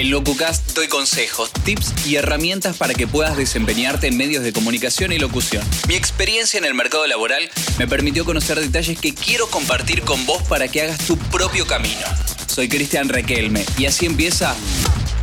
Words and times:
En 0.00 0.10
LocuCast 0.10 0.74
doy 0.74 0.88
consejos, 0.88 1.52
tips 1.62 2.06
y 2.06 2.16
herramientas 2.16 2.74
para 2.78 2.94
que 2.94 3.06
puedas 3.06 3.36
desempeñarte 3.36 4.06
en 4.06 4.16
medios 4.16 4.42
de 4.42 4.50
comunicación 4.50 5.12
y 5.12 5.18
locución. 5.18 5.62
Mi 5.88 5.94
experiencia 5.94 6.56
en 6.56 6.64
el 6.64 6.72
mercado 6.72 7.06
laboral 7.06 7.50
me 7.78 7.86
permitió 7.86 8.24
conocer 8.24 8.58
detalles 8.58 8.98
que 8.98 9.12
quiero 9.12 9.48
compartir 9.48 10.00
con 10.00 10.24
vos 10.24 10.42
para 10.44 10.68
que 10.68 10.80
hagas 10.80 11.06
tu 11.06 11.18
propio 11.18 11.66
camino. 11.66 12.00
Soy 12.46 12.70
Cristian 12.70 13.10
Requelme 13.10 13.62
y 13.76 13.84
así 13.84 14.06
empieza 14.06 14.56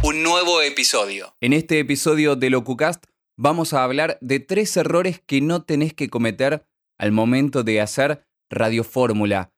un 0.04 0.22
nuevo 0.22 0.62
episodio. 0.62 1.36
En 1.42 1.54
este 1.54 1.80
episodio 1.80 2.36
de 2.36 2.52
LocuCast 2.52 3.04
vamos 3.36 3.74
a 3.74 3.84
hablar 3.84 4.20
de 4.22 4.40
tres 4.40 4.78
errores 4.78 5.20
que 5.26 5.42
no 5.42 5.64
tenés 5.64 5.96
que 5.96 6.08
cometer 6.08 6.68
al 7.00 7.12
momento 7.12 7.64
de 7.64 7.82
hacer 7.82 8.28
radiofórmula 8.52 9.52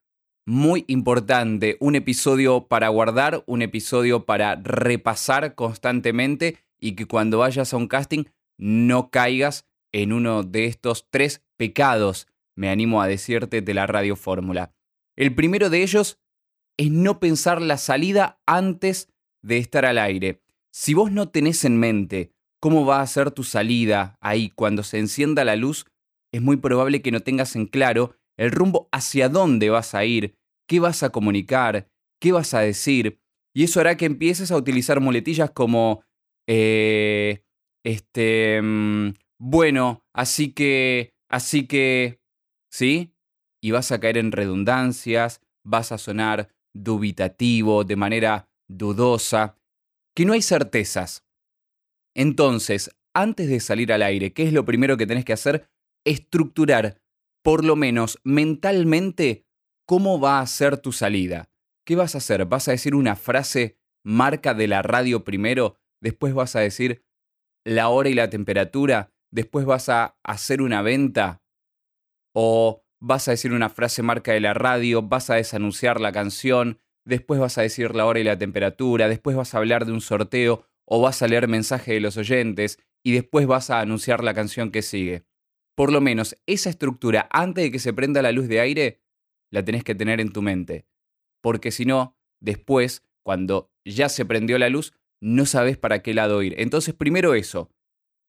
muy 0.50 0.84
importante, 0.88 1.78
un 1.80 1.94
episodio 1.94 2.68
para 2.68 2.88
guardar, 2.90 3.44
un 3.46 3.62
episodio 3.62 4.26
para 4.26 4.56
repasar 4.56 5.54
constantemente 5.54 6.58
y 6.80 6.94
que 6.94 7.06
cuando 7.06 7.38
vayas 7.38 7.72
a 7.72 7.78
un 7.78 7.88
casting 7.88 8.24
no 8.58 9.12
caigas 9.12 9.68
en 9.92 10.12
uno 10.12 10.42
de 10.42 10.66
estos 10.66 11.06
tres 11.12 11.44
pecados, 11.56 12.28
me 12.56 12.72
animo 12.72 13.00
a 13.00 13.08
decirte, 13.08 13.62
de 13.62 13.74
la 13.76 13.86
radio 13.86 14.16
fórmula. 14.16 14.74
El 15.16 15.36
primero 15.36 15.70
de 15.70 15.84
ellos 15.84 16.20
es 16.78 16.90
no 16.90 17.20
pensar 17.20 17.62
la 17.62 17.78
salida 17.78 18.42
antes 18.48 19.08
de 19.44 19.60
estar 19.60 19.86
al 19.86 20.00
aire. 20.00 20.42
Si 20.72 20.96
vos 20.96 21.12
no 21.12 21.30
tenés 21.30 21.64
en 21.64 21.78
mente 21.78 22.34
cómo 22.60 22.88
va 22.88 23.02
a 23.02 23.08
ser 23.08 23.30
tu 23.30 23.44
salida 23.44 24.18
ahí 24.20 24.50
cuando 24.50 24.82
se 24.82 24.98
encienda 24.98 25.46
la 25.46 25.56
luz, 25.56 25.86
es 26.32 26.42
muy 26.42 26.58
probable 26.58 27.04
que 27.04 27.12
no 27.12 27.20
tengas 27.20 27.56
en 27.56 27.68
claro 27.68 28.16
el 28.36 28.52
rumbo 28.52 28.90
hacia 28.92 29.30
dónde 29.30 29.70
vas 29.70 29.94
a 29.94 30.06
ir, 30.06 30.39
qué 30.70 30.80
vas 30.80 31.02
a 31.02 31.10
comunicar, 31.10 31.90
qué 32.22 32.32
vas 32.32 32.54
a 32.54 32.60
decir, 32.60 33.20
y 33.56 33.64
eso 33.64 33.80
hará 33.80 33.98
que 33.98 34.06
empieces 34.06 34.52
a 34.52 34.56
utilizar 34.56 35.02
muletillas 35.02 35.50
como, 35.50 36.04
eh, 36.48 37.44
este, 37.84 38.62
mm, 38.62 39.14
bueno, 39.40 40.06
así 40.14 40.54
que, 40.54 41.16
así 41.28 41.66
que, 41.66 42.22
¿sí? 42.72 43.16
Y 43.62 43.72
vas 43.72 43.92
a 43.92 44.00
caer 44.00 44.20
en 44.20 44.32
redundancias, 44.32 45.42
vas 45.66 45.92
a 45.92 45.98
sonar 45.98 46.50
dubitativo, 46.76 47.84
de 47.84 47.96
manera 47.96 48.48
dudosa, 48.70 49.58
que 50.16 50.26
no 50.26 50.34
hay 50.34 50.44
certezas. 50.44 51.26
Entonces, 52.16 52.92
antes 53.16 53.50
de 53.50 53.60
salir 53.60 53.92
al 53.92 54.04
aire, 54.04 54.34
¿qué 54.34 54.44
es 54.44 54.54
lo 54.54 54.66
primero 54.66 54.98
que 54.98 55.08
tenés 55.08 55.26
que 55.26 55.34
hacer? 55.34 55.68
Estructurar, 56.06 57.02
por 57.44 57.66
lo 57.66 57.76
menos 57.76 58.20
mentalmente, 58.24 59.49
¿Cómo 59.90 60.20
va 60.20 60.40
a 60.40 60.46
ser 60.46 60.78
tu 60.78 60.92
salida? 60.92 61.50
¿Qué 61.84 61.96
vas 61.96 62.14
a 62.14 62.20
hacer? 62.20 62.46
¿Vas 62.46 62.68
a 62.68 62.74
decir 62.74 62.94
una 62.94 63.16
frase 63.16 63.80
marca 64.04 64.54
de 64.54 64.68
la 64.68 64.84
radio 64.84 65.24
primero? 65.24 65.78
Después 66.00 66.36
vas 66.36 66.56
a 66.56 66.60
decir 66.60 67.04
la 67.66 67.90
hora 67.90 68.08
y 68.10 68.14
la 68.14 68.30
temperatura. 68.30 69.12
Después 69.32 69.66
vas 69.66 69.90
a 69.90 70.16
hacer 70.22 70.62
una 70.62 70.84
venta. 70.84 71.42
O 72.36 72.86
vas 73.00 73.28
a 73.28 73.32
decir 73.32 73.52
una 73.52 73.70
frase 73.70 74.04
marca 74.04 74.32
de 74.32 74.42
la 74.42 74.54
radio. 74.54 75.02
Vas 75.02 75.32
a 75.32 75.38
desanunciar 75.38 76.00
la 76.00 76.12
canción. 76.12 76.78
Después 77.04 77.40
vas 77.40 77.58
a 77.58 77.64
decir 77.64 77.96
la 77.96 78.06
hora 78.06 78.20
y 78.20 78.24
la 78.24 78.38
temperatura. 78.38 79.10
Después 79.10 79.36
vas 79.36 79.56
a 79.56 79.58
hablar 79.58 79.88
de 79.88 79.94
un 79.94 80.02
sorteo. 80.02 80.68
O 80.86 81.02
vas 81.02 81.24
a 81.24 81.28
leer 81.28 81.48
mensaje 81.48 81.94
de 81.94 82.00
los 82.00 82.16
oyentes. 82.16 82.78
Y 83.02 83.14
después 83.14 83.48
vas 83.48 83.72
a 83.72 83.80
anunciar 83.80 84.24
la 84.24 84.36
canción 84.36 84.70
que 84.70 84.84
sigue. 84.84 85.24
Por 85.74 85.92
lo 85.92 86.00
menos 86.00 86.36
esa 86.46 86.70
estructura 86.70 87.28
antes 87.32 87.64
de 87.64 87.72
que 87.72 87.80
se 87.80 87.92
prenda 87.92 88.22
la 88.22 88.32
luz 88.32 88.48
de 88.48 88.60
aire 88.60 89.00
la 89.52 89.64
tenés 89.64 89.84
que 89.84 89.96
tener 89.96 90.22
en 90.22 90.32
tu 90.32 90.42
mente. 90.42 90.86
Porque 91.42 91.72
si 91.72 91.86
no, 91.86 92.16
después, 92.40 93.04
cuando 93.24 93.72
ya 93.86 94.10
se 94.10 94.26
prendió 94.26 94.58
la 94.58 94.70
luz, 94.70 94.94
no 95.22 95.46
sabes 95.46 95.78
para 95.78 96.02
qué 96.02 96.14
lado 96.14 96.42
ir. 96.44 96.56
Entonces, 96.58 96.94
primero 96.94 97.34
eso, 97.34 97.72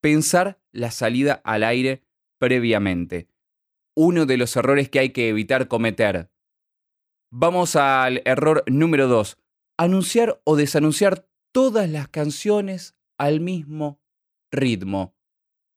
pensar 0.00 0.60
la 0.72 0.90
salida 0.90 1.40
al 1.44 1.64
aire 1.64 2.02
previamente. 2.38 3.28
Uno 3.96 4.26
de 4.26 4.36
los 4.36 4.56
errores 4.56 4.88
que 4.88 4.98
hay 4.98 5.10
que 5.10 5.28
evitar 5.28 5.68
cometer. 5.68 6.30
Vamos 7.32 7.76
al 7.76 8.22
error 8.24 8.64
número 8.66 9.08
dos. 9.08 9.38
Anunciar 9.78 10.40
o 10.44 10.56
desanunciar 10.56 11.28
todas 11.52 11.88
las 11.88 12.08
canciones 12.08 12.96
al 13.18 13.40
mismo 13.40 14.00
ritmo. 14.50 15.14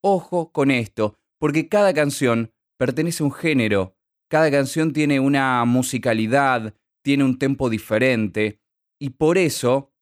Ojo 0.02 0.52
con 0.52 0.72
esto, 0.72 1.18
porque 1.40 1.70
cada 1.70 1.94
canción 1.94 2.54
pertenece 2.78 3.24
a 3.24 3.26
un 3.26 3.32
género 3.32 3.96
cada 4.34 4.50
canción 4.50 4.94
tiene 4.94 5.20
una 5.20 5.64
musicalidad, 5.64 6.74
tiene 7.04 7.24
un 7.24 7.38
tempo 7.38 7.70
diferente 7.70 8.60
y 9.00 9.12
por 9.12 9.38
eso 9.38 9.94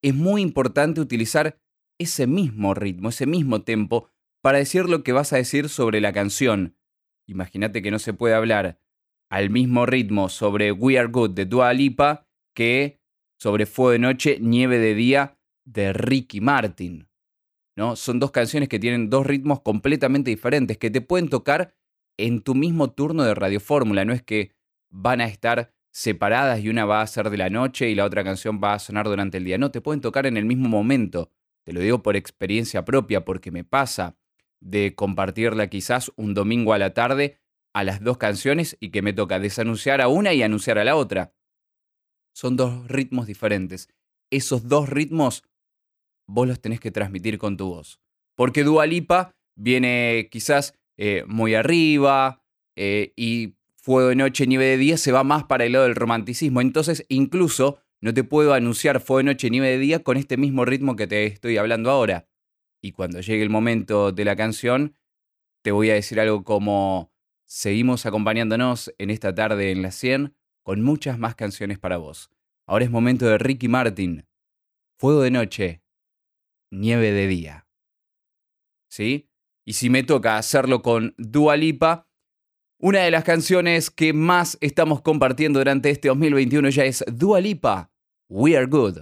es 0.00 0.14
muy 0.14 0.42
importante 0.42 1.00
utilizar 1.00 1.60
ese 1.98 2.28
mismo 2.28 2.72
ritmo, 2.74 3.08
ese 3.08 3.26
mismo 3.26 3.62
tempo 3.62 4.10
para 4.44 4.58
decir 4.58 4.88
lo 4.88 5.02
que 5.02 5.10
vas 5.10 5.32
a 5.32 5.38
decir 5.38 5.68
sobre 5.68 6.00
la 6.00 6.12
canción. 6.12 6.76
Imagínate 7.26 7.82
que 7.82 7.90
no 7.90 7.98
se 7.98 8.12
puede 8.14 8.36
hablar 8.36 8.80
al 9.28 9.50
mismo 9.50 9.86
ritmo 9.86 10.28
sobre 10.28 10.70
We 10.70 10.96
Are 10.96 11.08
Good 11.08 11.30
de 11.30 11.46
Dua 11.46 11.72
Lipa 11.72 12.28
que 12.54 13.00
sobre 13.40 13.66
Fuego 13.66 13.90
de 13.90 13.98
Noche, 13.98 14.38
Nieve 14.40 14.78
de 14.78 14.94
Día 14.94 15.36
de 15.64 15.92
Ricky 15.92 16.40
Martin. 16.40 17.08
¿no? 17.76 17.96
Son 17.96 18.20
dos 18.20 18.30
canciones 18.30 18.68
que 18.68 18.78
tienen 18.78 19.10
dos 19.10 19.26
ritmos 19.26 19.62
completamente 19.62 20.30
diferentes, 20.30 20.78
que 20.78 20.92
te 20.92 21.00
pueden 21.00 21.28
tocar 21.28 21.74
en 22.18 22.42
tu 22.42 22.54
mismo 22.54 22.90
turno 22.90 23.22
de 23.22 23.34
Radio 23.34 23.60
Fórmula. 23.60 24.04
No 24.04 24.12
es 24.12 24.22
que 24.22 24.52
van 24.90 25.20
a 25.20 25.26
estar 25.26 25.72
separadas 25.90 26.60
y 26.60 26.68
una 26.68 26.84
va 26.84 27.00
a 27.00 27.06
ser 27.06 27.30
de 27.30 27.38
la 27.38 27.48
noche 27.48 27.88
y 27.88 27.94
la 27.94 28.04
otra 28.04 28.22
canción 28.22 28.60
va 28.62 28.74
a 28.74 28.78
sonar 28.78 29.06
durante 29.06 29.38
el 29.38 29.44
día. 29.44 29.56
No, 29.58 29.70
te 29.70 29.80
pueden 29.80 30.00
tocar 30.00 30.26
en 30.26 30.36
el 30.36 30.44
mismo 30.44 30.68
momento. 30.68 31.32
Te 31.64 31.72
lo 31.72 31.80
digo 31.80 32.02
por 32.02 32.16
experiencia 32.16 32.84
propia, 32.84 33.24
porque 33.24 33.50
me 33.50 33.64
pasa 33.64 34.16
de 34.60 34.94
compartirla 34.94 35.68
quizás 35.68 36.12
un 36.16 36.34
domingo 36.34 36.72
a 36.72 36.78
la 36.78 36.94
tarde 36.94 37.40
a 37.74 37.84
las 37.84 38.02
dos 38.02 38.18
canciones 38.18 38.76
y 38.80 38.90
que 38.90 39.02
me 39.02 39.12
toca 39.12 39.38
desanunciar 39.38 40.00
a 40.00 40.08
una 40.08 40.32
y 40.32 40.42
anunciar 40.42 40.78
a 40.78 40.84
la 40.84 40.96
otra. 40.96 41.34
Son 42.34 42.56
dos 42.56 42.88
ritmos 42.88 43.26
diferentes. 43.26 43.88
Esos 44.30 44.68
dos 44.68 44.88
ritmos 44.88 45.44
vos 46.26 46.48
los 46.48 46.60
tenés 46.60 46.80
que 46.80 46.90
transmitir 46.90 47.38
con 47.38 47.56
tu 47.56 47.68
voz. 47.68 48.00
Porque 48.36 48.64
Dualipa 48.64 49.34
viene 49.56 50.28
quizás 50.30 50.78
eh, 50.98 51.24
muy 51.26 51.54
arriba 51.54 52.42
eh, 52.76 53.12
y 53.16 53.54
Fuego 53.76 54.10
de 54.10 54.16
Noche, 54.16 54.46
Nieve 54.46 54.66
de 54.66 54.76
Día 54.76 54.98
se 54.98 55.12
va 55.12 55.24
más 55.24 55.44
para 55.44 55.64
el 55.64 55.72
lado 55.72 55.84
del 55.84 55.94
romanticismo. 55.94 56.60
Entonces, 56.60 57.06
incluso 57.08 57.78
no 58.00 58.12
te 58.12 58.24
puedo 58.24 58.52
anunciar 58.52 59.00
Fuego 59.00 59.18
de 59.18 59.24
Noche, 59.24 59.48
Nieve 59.48 59.68
de 59.68 59.78
Día 59.78 60.02
con 60.02 60.16
este 60.16 60.36
mismo 60.36 60.64
ritmo 60.64 60.96
que 60.96 61.06
te 61.06 61.24
estoy 61.24 61.56
hablando 61.56 61.90
ahora. 61.90 62.28
Y 62.82 62.92
cuando 62.92 63.20
llegue 63.20 63.42
el 63.42 63.48
momento 63.48 64.12
de 64.12 64.24
la 64.24 64.36
canción, 64.36 64.94
te 65.62 65.72
voy 65.72 65.90
a 65.90 65.94
decir 65.94 66.20
algo 66.20 66.44
como, 66.44 67.12
seguimos 67.46 68.04
acompañándonos 68.04 68.92
en 68.98 69.10
esta 69.10 69.34
tarde 69.34 69.70
en 69.70 69.82
la 69.82 69.90
100 69.90 70.34
con 70.62 70.82
muchas 70.82 71.18
más 71.18 71.34
canciones 71.34 71.78
para 71.78 71.96
vos. 71.96 72.30
Ahora 72.66 72.84
es 72.84 72.90
momento 72.90 73.26
de 73.26 73.38
Ricky 73.38 73.68
Martin. 73.68 74.26
Fuego 74.98 75.22
de 75.22 75.30
noche, 75.30 75.82
nieve 76.70 77.12
de 77.12 77.26
día. 77.28 77.66
¿Sí? 78.90 79.30
Y 79.68 79.74
si 79.74 79.90
me 79.90 80.02
toca 80.02 80.38
hacerlo 80.38 80.80
con 80.80 81.14
Dua 81.18 81.54
Lipa, 81.58 82.08
una 82.80 83.00
de 83.00 83.10
las 83.10 83.22
canciones 83.22 83.90
que 83.90 84.14
más 84.14 84.56
estamos 84.62 85.02
compartiendo 85.02 85.60
durante 85.60 85.90
este 85.90 86.08
2021 86.08 86.70
ya 86.70 86.86
es 86.86 87.04
Dua 87.06 87.38
Lipa, 87.42 87.92
We 88.30 88.56
Are 88.56 88.64
Good. 88.64 89.00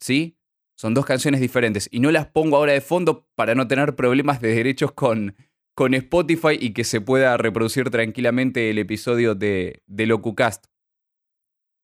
¿Sí? 0.00 0.38
Son 0.78 0.94
dos 0.94 1.04
canciones 1.04 1.40
diferentes 1.40 1.88
y 1.90 1.98
no 1.98 2.12
las 2.12 2.28
pongo 2.28 2.56
ahora 2.56 2.74
de 2.74 2.80
fondo 2.80 3.28
para 3.34 3.56
no 3.56 3.66
tener 3.66 3.96
problemas 3.96 4.40
de 4.40 4.54
derechos 4.54 4.92
con, 4.92 5.34
con 5.74 5.94
Spotify 5.94 6.56
y 6.60 6.72
que 6.72 6.84
se 6.84 7.00
pueda 7.00 7.36
reproducir 7.36 7.90
tranquilamente 7.90 8.70
el 8.70 8.78
episodio 8.78 9.34
de, 9.34 9.82
de 9.88 10.06
LocuCast. 10.06 10.66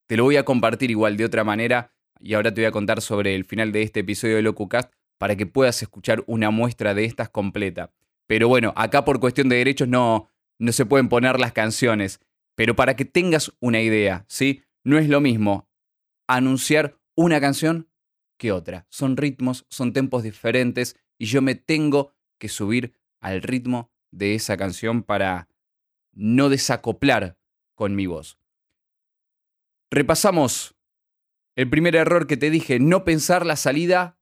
Te 0.06 0.16
lo 0.16 0.22
voy 0.22 0.36
a 0.36 0.44
compartir 0.44 0.92
igual 0.92 1.16
de 1.16 1.24
otra 1.24 1.42
manera 1.42 1.96
y 2.20 2.34
ahora 2.34 2.54
te 2.54 2.60
voy 2.60 2.66
a 2.66 2.72
contar 2.72 3.00
sobre 3.00 3.34
el 3.34 3.44
final 3.44 3.72
de 3.72 3.82
este 3.82 4.00
episodio 4.00 4.36
de 4.36 4.42
LocuCast 4.42 4.92
para 5.18 5.36
que 5.36 5.46
puedas 5.46 5.82
escuchar 5.82 6.24
una 6.26 6.50
muestra 6.50 6.94
de 6.94 7.04
estas 7.04 7.28
completa. 7.28 7.92
Pero 8.26 8.48
bueno, 8.48 8.72
acá 8.76 9.04
por 9.04 9.20
cuestión 9.20 9.48
de 9.48 9.56
derechos 9.56 9.88
no, 9.88 10.30
no 10.58 10.72
se 10.72 10.86
pueden 10.86 11.08
poner 11.08 11.38
las 11.38 11.52
canciones. 11.52 12.20
Pero 12.54 12.74
para 12.76 12.96
que 12.96 13.04
tengas 13.04 13.52
una 13.60 13.80
idea, 13.80 14.24
¿sí? 14.28 14.62
No 14.84 14.98
es 14.98 15.08
lo 15.08 15.20
mismo 15.20 15.68
anunciar 16.26 16.98
una 17.16 17.40
canción 17.40 17.88
que 18.38 18.52
otra. 18.52 18.86
Son 18.90 19.16
ritmos, 19.16 19.66
son 19.68 19.92
tempos 19.92 20.22
diferentes 20.22 20.96
y 21.18 21.26
yo 21.26 21.42
me 21.42 21.54
tengo 21.54 22.14
que 22.38 22.48
subir 22.48 22.94
al 23.20 23.42
ritmo 23.42 23.90
de 24.10 24.34
esa 24.34 24.56
canción 24.56 25.02
para 25.02 25.48
no 26.12 26.48
desacoplar 26.48 27.38
con 27.74 27.94
mi 27.94 28.06
voz. 28.06 28.38
Repasamos 29.90 30.76
el 31.56 31.68
primer 31.70 31.96
error 31.96 32.26
que 32.26 32.36
te 32.36 32.50
dije, 32.50 32.78
no 32.78 33.04
pensar 33.04 33.44
la 33.46 33.56
salida 33.56 34.17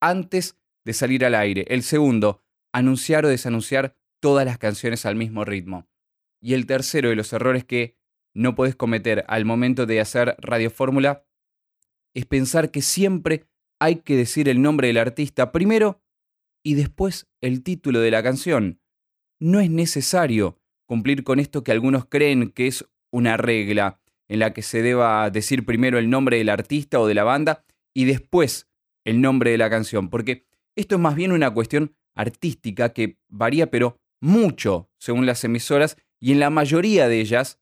antes 0.00 0.56
de 0.84 0.92
salir 0.92 1.24
al 1.24 1.34
aire. 1.34 1.64
El 1.68 1.82
segundo, 1.82 2.42
anunciar 2.72 3.24
o 3.24 3.28
desanunciar 3.28 3.96
todas 4.20 4.44
las 4.44 4.58
canciones 4.58 5.06
al 5.06 5.16
mismo 5.16 5.44
ritmo. 5.44 5.86
Y 6.40 6.54
el 6.54 6.66
tercero 6.66 7.08
de 7.08 7.16
los 7.16 7.32
errores 7.32 7.64
que 7.64 7.96
no 8.34 8.54
puedes 8.54 8.76
cometer 8.76 9.24
al 9.28 9.44
momento 9.44 9.86
de 9.86 10.00
hacer 10.00 10.36
Radio 10.38 10.70
Fórmula 10.70 11.24
es 12.14 12.26
pensar 12.26 12.70
que 12.70 12.82
siempre 12.82 13.46
hay 13.80 13.96
que 13.96 14.16
decir 14.16 14.48
el 14.48 14.62
nombre 14.62 14.88
del 14.88 14.98
artista 14.98 15.52
primero 15.52 16.00
y 16.62 16.74
después 16.74 17.26
el 17.40 17.62
título 17.62 18.00
de 18.00 18.10
la 18.10 18.22
canción. 18.22 18.80
No 19.40 19.60
es 19.60 19.70
necesario 19.70 20.58
cumplir 20.86 21.22
con 21.22 21.38
esto 21.38 21.62
que 21.62 21.72
algunos 21.72 22.06
creen 22.06 22.50
que 22.50 22.66
es 22.66 22.84
una 23.10 23.36
regla 23.36 24.00
en 24.28 24.40
la 24.40 24.52
que 24.52 24.62
se 24.62 24.82
deba 24.82 25.30
decir 25.30 25.64
primero 25.64 25.98
el 25.98 26.10
nombre 26.10 26.38
del 26.38 26.48
artista 26.48 27.00
o 27.00 27.06
de 27.06 27.14
la 27.14 27.24
banda 27.24 27.64
y 27.94 28.04
después 28.04 28.68
el 29.04 29.20
nombre 29.20 29.50
de 29.50 29.58
la 29.58 29.70
canción, 29.70 30.10
porque 30.10 30.46
esto 30.76 30.96
es 30.96 31.00
más 31.00 31.14
bien 31.14 31.32
una 31.32 31.52
cuestión 31.52 31.96
artística 32.14 32.92
que 32.92 33.18
varía 33.28 33.70
pero 33.70 34.00
mucho 34.20 34.90
según 34.98 35.26
las 35.26 35.44
emisoras 35.44 35.96
y 36.20 36.32
en 36.32 36.40
la 36.40 36.50
mayoría 36.50 37.08
de 37.08 37.20
ellas 37.20 37.60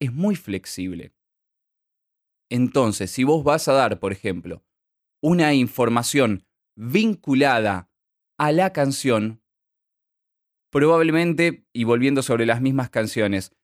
es 0.00 0.12
muy 0.12 0.36
flexible. 0.36 1.12
Entonces, 2.50 3.10
si 3.10 3.24
vos 3.24 3.42
vas 3.42 3.68
a 3.68 3.72
dar, 3.72 3.98
por 3.98 4.12
ejemplo, 4.12 4.62
una 5.22 5.54
información 5.54 6.46
vinculada 6.76 7.90
a 8.38 8.52
la 8.52 8.72
canción, 8.72 9.42
probablemente, 10.70 11.66
y 11.72 11.84
volviendo 11.84 12.22
sobre 12.22 12.46
las 12.46 12.60
mismas 12.60 12.90
canciones, 12.90 13.54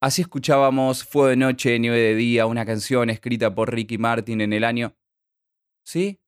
así 0.00 0.22
escuchábamos 0.22 1.04
Fuego 1.04 1.28
de 1.28 1.36
Noche, 1.36 1.78
Nieve 1.78 1.98
de 1.98 2.14
Día, 2.14 2.46
una 2.46 2.64
canción 2.64 3.10
escrita 3.10 3.54
por 3.54 3.74
Ricky 3.74 3.98
Martin 3.98 4.40
en 4.40 4.52
el 4.52 4.64
año... 4.64 4.96
¿Sí? 5.82 6.20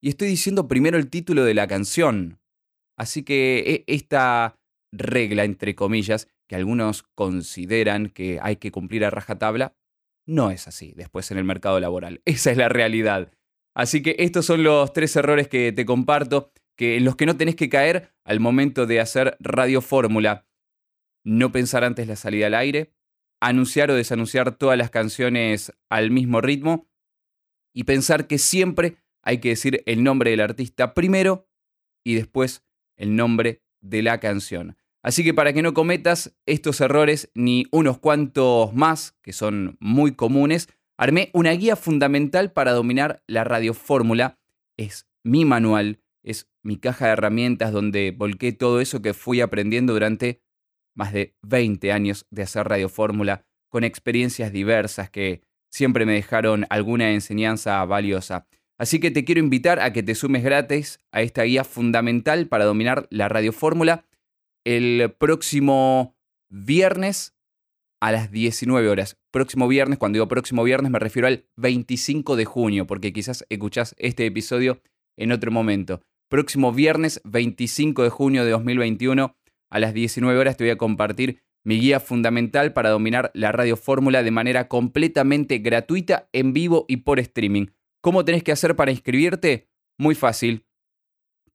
Y 0.00 0.10
estoy 0.10 0.28
diciendo 0.28 0.68
primero 0.68 0.96
el 0.96 1.10
título 1.10 1.44
de 1.44 1.54
la 1.54 1.66
canción. 1.66 2.38
Así 2.96 3.22
que 3.22 3.84
e, 3.86 3.94
esta 3.94 4.56
regla, 4.92 5.44
entre 5.44 5.74
comillas, 5.74 6.28
que 6.48 6.56
algunos 6.56 7.02
consideran 7.14 8.08
que 8.08 8.38
hay 8.42 8.56
que 8.56 8.70
cumplir 8.70 9.04
a 9.04 9.10
rajatabla, 9.10 9.76
no 10.26 10.50
es 10.50 10.68
así 10.68 10.92
después 10.94 11.30
en 11.30 11.38
el 11.38 11.44
mercado 11.44 11.80
laboral. 11.80 12.22
Esa 12.24 12.50
es 12.50 12.56
la 12.56 12.68
realidad. 12.68 13.32
Así 13.74 14.02
que 14.02 14.16
estos 14.18 14.46
son 14.46 14.62
los 14.62 14.92
tres 14.92 15.14
errores 15.16 15.48
que 15.48 15.72
te 15.72 15.84
comparto, 15.84 16.52
que 16.76 16.96
en 16.96 17.04
los 17.04 17.16
que 17.16 17.26
no 17.26 17.36
tenés 17.36 17.56
que 17.56 17.68
caer 17.68 18.12
al 18.24 18.40
momento 18.40 18.86
de 18.86 19.00
hacer 19.00 19.36
radio 19.40 19.80
fórmula. 19.80 20.46
No 21.24 21.52
pensar 21.52 21.84
antes 21.84 22.06
la 22.06 22.16
salida 22.16 22.46
al 22.46 22.54
aire, 22.54 22.92
anunciar 23.40 23.90
o 23.90 23.94
desanunciar 23.94 24.56
todas 24.56 24.78
las 24.78 24.90
canciones 24.90 25.72
al 25.88 26.10
mismo 26.10 26.40
ritmo 26.40 26.88
y 27.74 27.84
pensar 27.84 28.26
que 28.26 28.38
siempre 28.38 28.96
hay 29.22 29.38
que 29.38 29.50
decir 29.50 29.82
el 29.86 30.02
nombre 30.02 30.30
del 30.30 30.40
artista 30.40 30.94
primero 30.94 31.48
y 32.04 32.14
después 32.14 32.64
el 32.96 33.16
nombre 33.16 33.62
de 33.80 34.02
la 34.02 34.18
canción. 34.20 34.76
Así 35.02 35.22
que 35.24 35.34
para 35.34 35.52
que 35.52 35.62
no 35.62 35.74
cometas 35.74 36.36
estos 36.46 36.80
errores 36.80 37.30
ni 37.34 37.66
unos 37.70 37.98
cuantos 37.98 38.74
más, 38.74 39.16
que 39.22 39.32
son 39.32 39.76
muy 39.80 40.12
comunes, 40.12 40.68
armé 40.96 41.30
una 41.32 41.52
guía 41.52 41.76
fundamental 41.76 42.52
para 42.52 42.72
dominar 42.72 43.22
la 43.26 43.44
radiofórmula. 43.44 44.38
Es 44.76 45.08
mi 45.22 45.44
manual, 45.44 46.00
es 46.22 46.50
mi 46.62 46.76
caja 46.76 47.06
de 47.06 47.12
herramientas 47.12 47.72
donde 47.72 48.14
volqué 48.16 48.52
todo 48.52 48.80
eso 48.80 49.00
que 49.00 49.14
fui 49.14 49.40
aprendiendo 49.40 49.92
durante 49.92 50.42
más 50.94 51.12
de 51.12 51.36
20 51.42 51.92
años 51.92 52.26
de 52.30 52.42
hacer 52.42 52.66
radiofórmula, 52.66 53.46
con 53.68 53.84
experiencias 53.84 54.52
diversas 54.52 55.10
que 55.10 55.42
siempre 55.70 56.06
me 56.06 56.14
dejaron 56.14 56.66
alguna 56.70 57.12
enseñanza 57.12 57.84
valiosa. 57.84 58.48
Así 58.78 59.00
que 59.00 59.10
te 59.10 59.24
quiero 59.24 59.40
invitar 59.40 59.80
a 59.80 59.92
que 59.92 60.04
te 60.04 60.14
sumes 60.14 60.44
gratis 60.44 61.00
a 61.10 61.20
esta 61.22 61.42
guía 61.42 61.64
fundamental 61.64 62.46
para 62.46 62.64
dominar 62.64 63.08
la 63.10 63.28
radiofórmula 63.28 64.04
el 64.64 65.12
próximo 65.18 66.16
viernes 66.48 67.34
a 68.00 68.12
las 68.12 68.30
19 68.30 68.88
horas. 68.88 69.16
Próximo 69.32 69.66
viernes, 69.66 69.98
cuando 69.98 70.16
digo 70.16 70.28
próximo 70.28 70.62
viernes 70.62 70.92
me 70.92 71.00
refiero 71.00 71.26
al 71.26 71.44
25 71.56 72.36
de 72.36 72.44
junio, 72.44 72.86
porque 72.86 73.12
quizás 73.12 73.44
escuchás 73.48 73.96
este 73.98 74.26
episodio 74.26 74.80
en 75.16 75.32
otro 75.32 75.50
momento. 75.50 76.00
Próximo 76.28 76.72
viernes 76.72 77.20
25 77.24 78.04
de 78.04 78.10
junio 78.10 78.44
de 78.44 78.52
2021 78.52 79.34
a 79.70 79.78
las 79.78 79.92
19 79.92 80.38
horas 80.38 80.56
te 80.56 80.64
voy 80.64 80.70
a 80.70 80.78
compartir 80.78 81.40
mi 81.64 81.80
guía 81.80 81.98
fundamental 81.98 82.72
para 82.72 82.90
dominar 82.90 83.30
la 83.34 83.50
radiofórmula 83.50 84.22
de 84.22 84.30
manera 84.30 84.68
completamente 84.68 85.58
gratuita, 85.58 86.28
en 86.32 86.52
vivo 86.52 86.84
y 86.88 86.98
por 86.98 87.18
streaming. 87.18 87.66
¿Cómo 88.08 88.24
tenés 88.24 88.42
que 88.42 88.52
hacer 88.52 88.74
para 88.74 88.90
inscribirte? 88.90 89.68
Muy 89.98 90.14
fácil. 90.14 90.64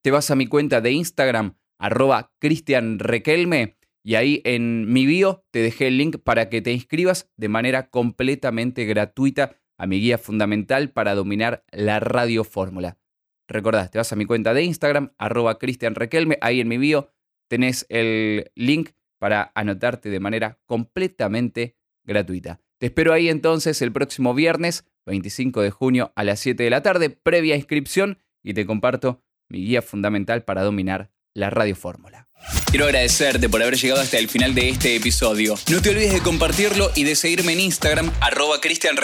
Te 0.04 0.12
vas 0.12 0.30
a 0.30 0.36
mi 0.36 0.46
cuenta 0.46 0.82
de 0.82 0.92
Instagram, 0.92 1.58
arroba 1.80 2.32
Cristian 2.40 3.00
Requelme, 3.00 3.80
y 4.04 4.14
ahí 4.14 4.40
en 4.46 4.94
mi 4.94 5.08
bio 5.08 5.48
te 5.50 5.64
dejé 5.64 5.88
el 5.88 5.98
link 5.98 6.18
para 6.24 6.50
que 6.50 6.62
te 6.62 6.72
inscribas 6.72 7.28
de 7.38 7.50
manera 7.50 7.90
completamente 7.90 8.86
gratuita 8.86 9.56
a 9.80 9.88
mi 9.88 10.00
guía 10.00 10.20
fundamental 10.20 10.92
para 10.92 11.16
dominar 11.16 11.66
la 11.72 12.00
radio 12.00 12.44
fórmula. 12.44 13.00
Recordad, 13.48 13.90
te 13.90 13.98
vas 13.98 14.14
a 14.14 14.16
mi 14.16 14.26
cuenta 14.26 14.54
de 14.54 14.62
Instagram, 14.62 15.12
arroba 15.18 15.58
Cristian 15.58 15.96
Requelme, 15.96 16.38
ahí 16.40 16.60
en 16.60 16.68
mi 16.68 16.78
bio 16.78 17.10
tenés 17.50 17.88
el 17.90 18.52
link 18.54 18.92
para 19.20 19.52
anotarte 19.56 20.12
de 20.12 20.20
manera 20.20 20.60
completamente 20.68 21.78
gratuita. 22.04 22.60
Te 22.84 22.88
espero 22.88 23.14
ahí 23.14 23.30
entonces 23.30 23.82
el 23.82 23.94
próximo 23.94 24.34
viernes 24.34 24.84
25 25.06 25.62
de 25.62 25.72
junio 25.72 26.12
a 26.18 26.26
las 26.26 26.42
7 26.42 26.64
de 26.64 26.70
la 26.70 26.84
tarde, 26.84 27.10
previa 27.10 27.56
inscripción, 27.56 28.20
y 28.44 28.54
te 28.54 28.66
comparto 28.66 29.24
mi 29.48 29.60
guía 29.60 29.82
fundamental 29.82 30.44
para 30.44 30.64
dominar 30.64 31.10
la 31.34 31.50
radio 31.50 31.78
fórmula. 31.78 32.28
Quiero 32.70 32.84
agradecerte 32.84 33.48
por 33.48 33.64
haber 33.64 33.78
llegado 33.78 34.02
hasta 34.02 34.18
el 34.18 34.28
final 34.28 34.54
de 34.54 34.68
este 34.68 34.98
episodio. 34.98 35.56
No 35.72 35.82
te 35.82 35.92
olvides 35.92 36.12
de 36.12 36.20
compartirlo 36.20 36.92
y 36.94 37.06
de 37.06 37.16
seguirme 37.16 37.54
en 37.54 37.62
Instagram, 37.62 38.12
arroba 38.20 38.60
Cristian 38.60 38.98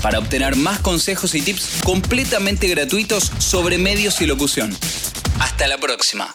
para 0.00 0.18
obtener 0.18 0.56
más 0.56 0.78
consejos 0.78 1.34
y 1.34 1.42
tips 1.42 1.82
completamente 1.84 2.68
gratuitos 2.68 3.24
sobre 3.36 3.76
medios 3.76 4.18
y 4.22 4.26
locución. 4.26 4.74
Hasta 5.40 5.68
la 5.68 5.76
próxima. 5.76 6.34